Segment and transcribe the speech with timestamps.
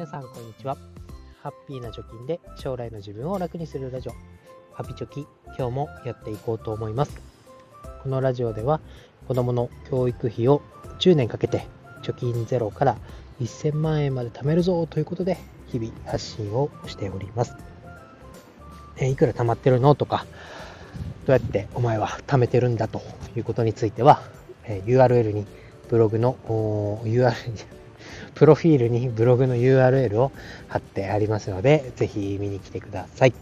[0.00, 0.78] 皆さんこんにちは。
[1.42, 4.12] ハッピーな貯金で将来の自分を楽にするラジオ。
[4.72, 5.26] ハピチョキ
[5.58, 7.20] 今日もやっていこうと思います。
[8.02, 8.80] このラジオでは
[9.28, 10.62] 子供の教育費を
[11.00, 11.66] 10年かけて
[12.02, 12.96] 貯金ゼロから
[13.42, 15.36] 1000万円まで貯めるぞということで
[15.66, 17.54] 日々発信をしております。
[18.96, 20.24] えいくら貯まってるのとか
[21.26, 23.02] どうやってお前は貯めてるんだと
[23.36, 24.22] いうことについては、
[24.64, 25.44] え URL に
[25.90, 26.38] ブログの
[27.04, 27.79] URL に
[28.34, 30.32] プロフィールにブログの URL を
[30.68, 33.34] 貼ってありますので、ぜひ見に来てください。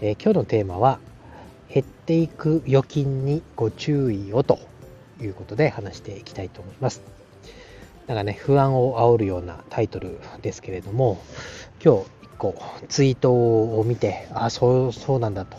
[0.00, 1.00] えー、今日のテーマは、
[1.72, 4.58] 減っていく預金にご注意をと
[5.20, 7.02] いうことで話していきたいと思います。
[8.06, 11.20] なんかね、不安を煽るようなタイトルですけれども、
[11.84, 12.54] 今日一個
[12.88, 15.58] ツイートを見て、あ、そう、そうなんだと、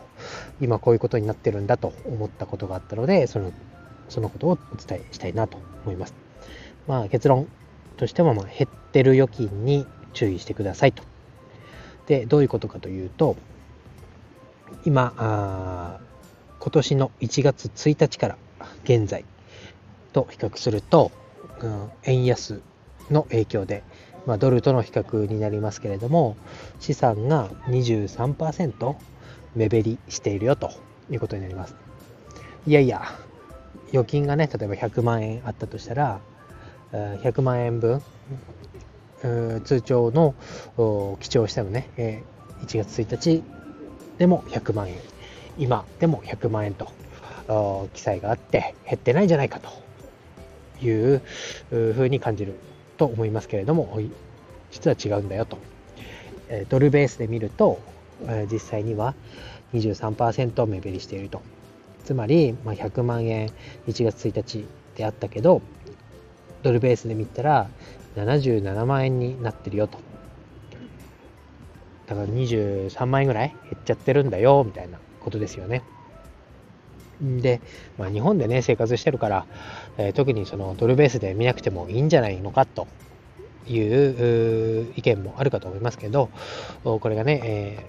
[0.59, 3.53] 今こういうことになってるんだと思ったことがあったので、その、
[4.09, 6.15] そのことをお伝えしたいなと思います。
[6.87, 7.47] まあ結論
[7.99, 11.03] としても、ま減ってる預金に注意してくださいと。
[12.07, 13.35] で、どういうことかというと、
[14.85, 15.99] 今、あ
[16.59, 18.37] 今年の1月1日から
[18.83, 19.23] 現在
[20.11, 21.11] と比較すると、
[21.61, 22.61] うん、円安
[23.09, 23.83] の影響で、
[24.25, 26.35] まあ、ドルとの比較になりますけれども
[26.79, 28.95] 資産が23%
[29.55, 30.71] 目減りしているよと
[31.09, 31.75] いうことになります
[32.67, 33.03] いやいや
[33.89, 36.19] 預金がね例えば100万円あったとしたら
[36.91, 38.01] 100万円分
[39.63, 40.35] 通帳の
[41.19, 41.89] 記帳してもね。
[42.65, 43.43] 1月1日
[44.17, 44.95] でも100万円。
[45.57, 46.91] 今でも100万円と
[47.93, 49.69] 記載があって減ってないんじゃないかと。
[50.81, 51.21] いう
[51.69, 52.53] ふうに感じる
[52.95, 53.99] と思いますけれども
[54.71, 55.57] 実は違うんだよと。
[56.69, 57.79] ドルベースで見ると
[58.49, 59.13] 実際には
[59.73, 61.41] 23%目減りしていると。
[62.05, 63.49] つまり100万円
[63.89, 64.65] 1月1日
[64.95, 65.61] であったけど
[66.63, 67.69] ドルベースで見たら
[68.15, 69.99] 77万円になってるよと。
[72.07, 75.83] だから23万円ぐらい減っちゃってるんだよみたいなことですよね。
[77.21, 77.61] で、
[77.97, 79.45] まあ、日本でね生活してるから、
[79.97, 82.87] えー、特にそのドルベースで見なくてもいいんじゃないのかと
[83.67, 86.29] いう意見もあるかと思いますけど
[86.83, 87.85] これがね、え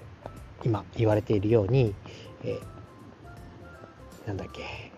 [0.63, 1.95] ー、今言われているように、
[2.43, 4.91] えー、なんだっけ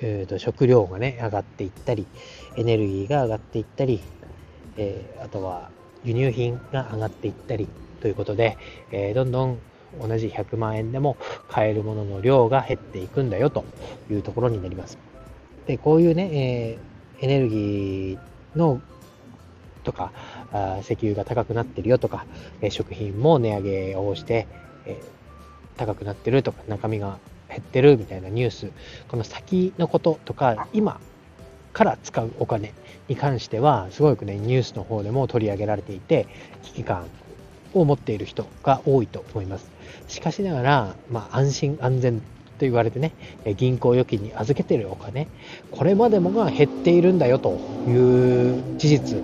[0.00, 2.06] えーと、食料がね上がっていったり
[2.56, 4.00] エネルギーが上がっていったり、
[4.76, 5.70] えー、あとは
[6.04, 7.68] 輸入品が上がっていったり
[8.00, 8.58] ということで、
[8.90, 9.58] えー、どんどん
[10.00, 11.16] 同じ100万円でも
[11.48, 13.64] 買えるものの量が減っていくんだよと
[14.10, 14.98] いうところになります。
[15.66, 16.78] でこういうね、
[17.18, 18.80] えー、エネルギーの
[19.84, 20.12] とか
[20.52, 22.26] あ石油が高くなってるよとか、
[22.60, 24.46] え食品も値上げをして、
[24.86, 24.98] え
[25.76, 27.18] 高くなってるとか中身が
[27.54, 28.70] 減ってるみたいなニュース
[29.08, 31.00] この先のこととか今
[31.72, 32.72] から使うお金
[33.08, 36.26] に関してはすごくねニュースの方でも取り上げられていて
[36.62, 37.06] 危機感
[37.74, 39.68] を持っている人が多いと思います。
[40.08, 42.24] しかしながら、まあ、安心安全と
[42.60, 43.12] 言われてね
[43.56, 45.28] 銀行預金に預けてるお金
[45.70, 49.22] これまでもが減っているんだよという事実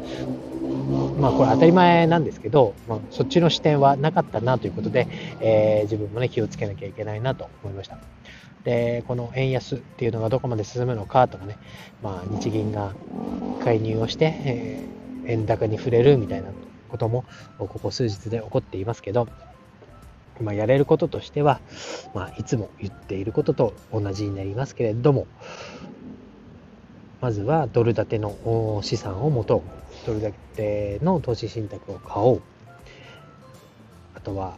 [0.91, 5.09] まあこれ当たり前なんですけど、まあ、そっちの視点はなかったなということで、
[5.41, 7.99] えー、自分もね気をつけなきゃいけないなと思いました。
[8.65, 11.57] で、この円安っていうのがどこまで進むのかとかね、
[12.03, 12.95] まあ日銀が
[13.63, 16.51] 介入をして、えー、円高に触れるみたいな
[16.89, 17.25] ことも
[17.59, 19.29] ここ数日で起こっていますけど、
[20.41, 21.61] まあ、やれることとしては、
[22.15, 25.27] まあ、いつも言っていることと同じになりますけれども、
[27.21, 30.07] まずはドル建ての資産を持とう。
[30.07, 32.43] ドル建ての投資信託を買おう。
[34.15, 34.57] あとは、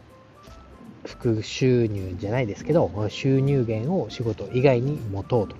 [1.05, 5.55] 副収入じゃないですけど、収入源を仕事以外に持とうと。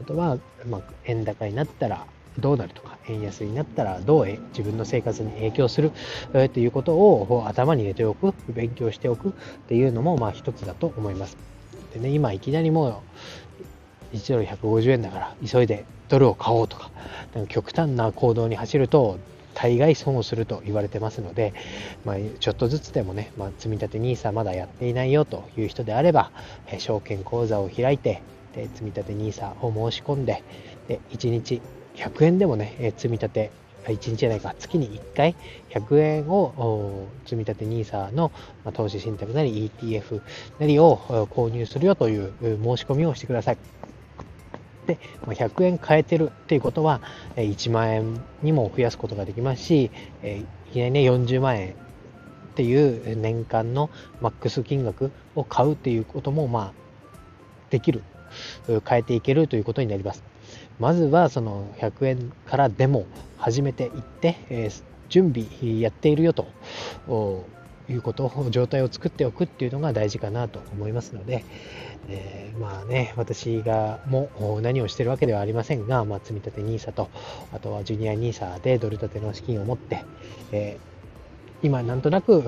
[0.00, 2.06] あとは、まあ、円高になったら
[2.38, 5.90] どうなるとか、円安になったらどう自分の生活に影響する
[6.32, 9.32] ということを頭に入れておく、勉強しておくっ
[9.68, 11.36] ていうのも、まあ一つだと思います。
[11.92, 12.94] でね、今いきなりもう
[14.12, 16.90] 1ドル150円だから急いでドルを買おうとか、
[17.34, 19.18] か極端な行動に走ると
[19.54, 21.52] 大概損をすると言われてますので、
[22.04, 26.30] まあ、ちょっとずつでもね、まあ、積み立て NISA まだやっていないよという人であれば、
[26.68, 28.22] え証券口座を開いて、
[28.54, 30.42] で積み立て NISA を申し込んで、
[30.88, 31.60] で1日
[31.94, 33.50] 100円でもね、え積み立て
[33.84, 35.36] 1日じゃないか、月に1回
[35.70, 38.32] 100円を積み立て NISA の
[38.64, 40.20] ま投資信託なり ETF
[40.58, 43.58] なりを購入するよという申し込みをしてください。
[44.90, 47.00] で、100円変えてるっていうことは、
[47.36, 49.90] 1万円にも増やすことができますし、
[50.22, 51.74] いきなりね、40万円っ
[52.54, 53.90] ていう年間の
[54.20, 56.72] マックス金額を買うっていうことも、まあ、
[57.70, 58.02] できる。
[58.88, 60.22] 変えていけるということになります。
[60.78, 64.70] まずはその100円からでも始めていって、え
[65.08, 66.46] 準備やっているよと
[67.88, 71.44] いうこと状態を作っておくっていうのが大事かなと思いますので、
[72.08, 77.08] えー、まあね私がも何をしてるわけではありませんが、まあ、積立 NISA と
[77.52, 80.04] あとはジュニア NISA でドル建ての資金を持って、
[80.52, 82.42] えー、今なんとなく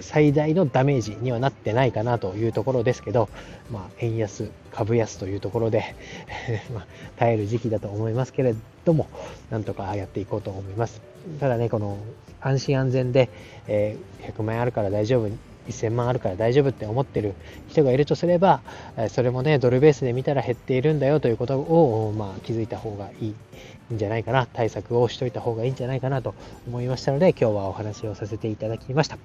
[0.00, 3.28] 最大のダメージにはなってないかなというところですけど、
[3.70, 5.94] まあ、円安、株安というところで
[6.72, 6.86] まあ、
[7.16, 8.54] 耐える時期だと思いますけれ
[8.84, 9.06] ども、
[9.50, 11.11] なんとかやっていこうと思います。
[11.40, 11.98] ただね、この
[12.40, 13.28] 安心安全で、
[13.66, 15.30] えー、100万円あるから大丈夫、
[15.68, 17.34] 1000万あるから大丈夫って思ってる
[17.68, 18.62] 人がいるとすれば、
[19.10, 26.34] それもね、ドルベースで見たら減っているんだよということを、まあ、気づいた方がいいんじゃないかな、対策をしといた方がいいんじゃないかなと
[26.66, 29.18] 思いましたので、今日はお話をさせていただきました。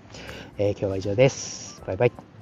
[0.57, 1.81] えー、今日は以上です。
[1.85, 2.36] バイバイ。